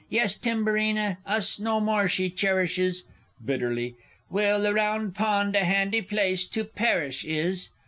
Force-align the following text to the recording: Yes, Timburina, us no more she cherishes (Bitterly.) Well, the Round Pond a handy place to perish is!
Yes, 0.09 0.35
Timburina, 0.35 1.17
us 1.27 1.59
no 1.59 1.79
more 1.79 2.07
she 2.07 2.31
cherishes 2.31 3.03
(Bitterly.) 3.45 3.97
Well, 4.31 4.59
the 4.59 4.73
Round 4.73 5.13
Pond 5.13 5.55
a 5.55 5.63
handy 5.63 6.01
place 6.01 6.43
to 6.45 6.63
perish 6.63 7.23
is! 7.23 7.69